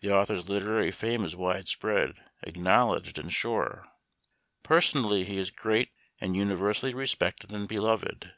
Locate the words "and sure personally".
3.18-5.24